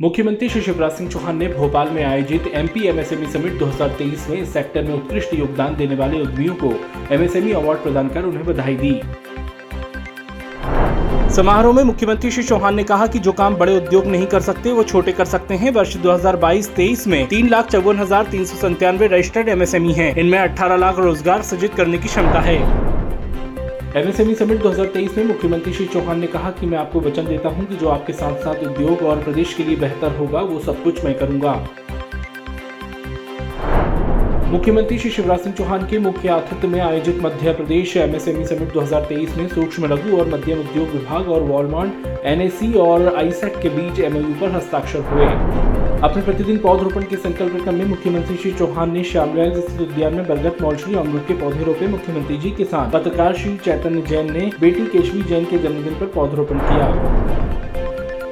मुख्यमंत्री 0.00 0.48
श्री 0.48 0.60
शिवराज 0.60 0.92
सिंह 0.92 1.08
चौहान 1.10 1.36
ने 1.36 1.48
भोपाल 1.48 1.90
में 1.90 2.02
आयोजित 2.04 2.46
M 2.46 2.46
P 2.46 2.52
M 2.52 2.58
MP 2.58 2.86
MSME 2.88 3.26
summit 3.26 3.58
2023 3.58 4.28
में 4.30 4.36
इस 4.36 4.52
सेक्टर 4.52 4.82
में 4.82 4.94
उत्कृष्ट 4.94 5.34
योगदान 5.34 5.76
देने 5.76 5.94
वाले 5.94 6.20
उद्यमियों 6.20 6.54
को 6.54 6.72
एमएसएमई 7.14 7.52
अवार्ड 7.52 7.78
प्रदान 7.78 8.08
कर 8.08 8.24
उन्हें 8.24 8.44
बधाई 8.46 8.76
दी। 8.76 9.00
समारोह 11.34 11.74
में 11.74 11.82
मुख्यमंत्री 11.82 12.30
श्री 12.30 12.42
चौहान 12.42 12.74
ने 12.74 12.84
कहा 12.84 13.06
कि 13.06 13.18
जो 13.18 13.32
काम 13.32 13.56
बड़े 13.56 13.76
उद्योग 13.76 14.06
नहीं 14.06 14.26
कर 14.26 14.40
सकते, 14.40 14.72
वो 14.72 14.82
छोटे 14.82 15.12
कर 15.12 15.24
सकते 15.24 15.54
हैं। 15.54 15.70
वर्ष 15.70 15.96
2022-23 15.96 17.06
में 17.06 17.26
तीन 17.26 17.48
लाख 17.48 17.70
चौवन 17.70 17.98
हज़ार 17.98 18.26
तीन 18.26 18.44
सौ 18.44 18.56
संतानवे 18.58 19.06
रजिस्टर्ड 19.06 19.48
एम 19.48 19.56
एमएसएमई 19.58 19.92
हैं। 19.92 20.14
इनमें 20.16 20.38
18 20.38 20.76
लाख 20.76 20.98
रोज़गार 20.98 21.42
सृजित 21.42 21.74
करने 21.74 21.98
की 21.98 22.08
क्षमता 22.08 22.40
है। 22.40 22.83
एमएसएमई 23.96 24.34
समिट 24.34 24.62
2023 24.62 25.16
में 25.16 25.24
मुख्यमंत्री 25.24 25.72
श्री 25.72 25.86
चौहान 25.86 26.18
ने 26.20 26.26
कहा 26.26 26.50
कि 26.50 26.66
मैं 26.66 26.78
आपको 26.78 27.00
वचन 27.00 27.26
देता 27.26 27.48
हूँ 27.48 27.66
कि 27.66 27.76
जो 27.76 27.88
आपके 27.88 28.12
साथ 28.12 28.36
साथ 28.36 28.62
उद्योग 28.66 29.02
और 29.02 29.22
प्रदेश 29.22 29.52
के 29.54 29.64
लिए 29.64 29.76
बेहतर 29.76 30.16
होगा, 30.16 30.40
वो 30.40 30.58
सब 30.60 30.82
कुछ 30.84 31.04
मैं 31.04 31.14
करूँगा। 31.14 31.52
मुख्यमंत्री 34.50 34.98
श्री 34.98 35.10
शिवराज 35.10 35.40
सिंह 35.40 35.54
चौहान 35.54 35.86
के 35.86 35.98
मुख्य 35.98 36.28
आतिथ्य 36.28 36.68
में 36.68 36.80
आयोजित 36.80 37.22
मध्य 37.22 37.52
प्रदेश 37.52 37.96
एमएसएमई 37.96 38.44
समिट 38.44 38.72
2023 38.72 39.36
में 39.36 39.46
सूक्ष्म 39.48 39.92
लघु 39.92 40.16
और 40.16 40.28
मध्यम 40.28 40.60
उद्योग 40.60 40.88
विभाग 40.88 41.28
और 41.28 41.42
वॉलमार्ट 41.42 42.26
एनएसी 42.26 42.72
और 42.80 43.14
आईसेक 43.16 43.60
के 43.60 43.68
बीच 43.68 44.00
एमओयू 44.00 44.34
पर 44.40 44.50
हस्ताक्षर 44.50 45.00
हुए। 45.12 45.83
अपने 46.04 46.22
प्रतिदिन 46.22 46.58
पौधरोपण 46.58 47.02
के 47.02 47.16
संकल्प 47.16 47.52
क्रम 47.62 47.74
में 47.74 47.84
मुख्यमंत्री 47.84 48.36
श्री 48.36 48.50
चौहान 48.52 48.90
ने 48.92 49.02
श्यामलाल 49.04 49.52
स्थित 49.52 49.80
उद्यान 49.80 50.14
में 50.14 50.26
बरगद 50.26 50.56
मौलश्री 50.62 50.94
अमरूद 50.94 51.22
के 51.28 51.34
पौधे 51.34 51.64
रोपे। 51.64 51.86
मुख्यमंत्री 51.86 52.36
जी 52.36 52.50
के 52.50 52.64
साथ 52.64 52.90
पत्रकार 52.92 53.34
श्री 53.34 53.56
चैतन्य 53.56 54.02
जैन 54.02 54.32
ने 54.32 54.50
बेटी 54.60 54.86
केशवी 54.86 55.22
जैन 55.22 55.44
के 55.44 55.58
जन्मदिन 55.58 55.94
पर 56.00 56.06
पौधरोपण 56.14 56.58
किया। 56.58 56.88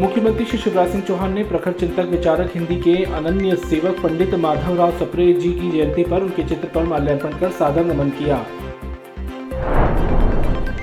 मुख्यमंत्री 0.00 0.44
श्री 0.44 0.58
शिवराज 0.58 0.90
सिंह 0.90 1.02
चौहान 1.02 1.32
ने 1.32 1.44
प्रखर 1.44 1.72
चिंतक 1.72 2.10
विचारक 2.10 2.50
हिंदी 2.54 2.76
के 2.80 3.02
अनन्य 3.12 3.56
सेवक 3.64 4.02
पंडित 4.02 4.34
माधवराव 4.34 4.92
सप्रे 4.98 5.32
जी 5.32 5.52
की 5.52 5.70
जयंती 5.70 6.04
पर 6.04 6.22
उनके 6.22 6.42
चित्र 6.42 6.68
पर 6.74 6.84
माल्यार्पण 6.84 7.38
कर 7.38 7.50
सादर 7.52 7.84
नमन 7.84 8.10
किया। 8.18 8.44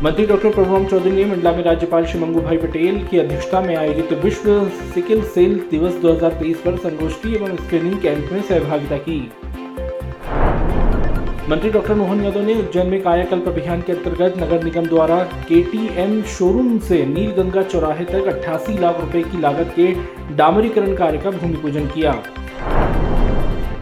मंत्री 0.04 0.26
डॉक्टर 0.26 0.50
प्रभुराम 0.50 0.86
चौधरी 0.86 1.12
ने 1.12 1.24
मंडला 1.26 1.52
में 1.52 1.62
राज्यपाल 1.64 2.06
श्री 2.06 2.20
मंगू 2.20 2.42
भाई 2.42 2.58
पटेल 2.58 2.96
की 3.08 3.18
अध्यक्षता 3.20 3.60
में 3.62 3.76
आयोजित 3.76 4.14
विश्व 4.24 4.48
सिकिल 4.94 5.22
सेल 5.24 5.54
दिवस 5.72 6.00
2023 6.02 6.64
पर 6.64 6.78
संगोष्ठी 6.78 7.34
एवं 7.36 7.56
स्क्रीनिंग 7.58 8.00
कैंप 8.02 8.32
में 8.32 8.42
सहभागिता 8.42 8.98
की। 8.98 9.20
मंत्री 11.50 11.70
डॉक्टर 11.70 11.94
मोहन 11.94 12.24
यादव 12.24 12.42
ने 12.42 12.56
उज्जैन 12.56 12.88
में 12.88 13.02
कायाकल्प 13.02 13.48
अभियान 13.48 13.82
के 13.82 13.94
अंतर्गत 13.94 14.38
नगर 14.38 14.64
निगम 14.64 14.86
द्वारा 14.86 15.24
केटीएम 15.50 16.22
शोरूम 16.38 16.78
से 16.80 17.06
नीलगंगा 17.06 17.62
चौराहे 17.64 18.06
तक 18.06 18.34
अट्ठासी 18.34 18.78
लाख 18.78 19.00
रुपए 19.02 19.24
की 19.24 19.42
लागत 19.42 19.74
के 19.76 19.94
डामरीकरण 20.36 20.96
कार्य 20.96 21.18
का 21.18 21.32
भूमि 21.32 21.58
पूजन 21.58 21.88
किया। 21.88 22.22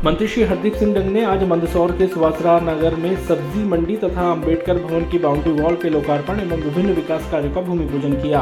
मंत्री 0.06 0.28
श्री 0.28 0.44
हरदीप 0.44 0.74
सिंह 0.74 0.94
डंग 0.96 1.10
ने 1.12 1.24
आज 1.26 1.42
मंदसौर 1.44 1.92
के 1.92 2.06
सुवासरा 2.08 2.60
नगर 2.60 2.96
में 2.96 3.16
सब्ज़ी 3.28 3.64
मंडी 3.64 3.96
तथा 3.98 4.30
अंबेडकर 4.32 4.78
भवन 4.78 5.10
की 5.10 5.18
बाउंड्री 5.20 5.52
वॉल 5.54 5.76
के 5.76 5.90
लोकार्पण 5.90 6.40
एवं 6.40 6.62
विभिन्न 6.62 6.94
विकास 6.94 7.28
कार्यों 7.32 7.52
का 7.54 7.62
भूमि 7.62 7.86
पूजन 7.86 8.14
किया। 8.22 8.42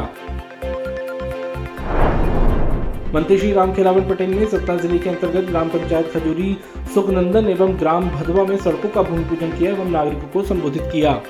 मंत्री 3.13 3.37
श्री 3.37 3.51
राम 3.53 3.73
खेलावन 3.73 4.07
पटेल 4.09 4.29
ने 4.29 4.45
सतना 4.47 4.75
ज़िले 4.77 4.99
के 4.99 5.09
अंतर्गत 5.09 5.49
ग्राम 5.49 5.69
पंचायत 5.69 6.11
खजूरी, 6.13 6.57
सुखनंदन 6.93 7.49
एवं 7.49 7.77
ग्राम 7.79 8.09
भदवा 8.11 8.43
में 8.43 8.57
सड़कों 8.57 8.89
का 8.89 9.01
भूमि 9.01 9.23
पूजन 9.23 9.57
किया 9.57 9.71
एवं 9.71 9.91
नागरिकों 9.91 10.27
को 10.33 10.43
संबोधित 10.47 10.89
किया। 10.91 11.21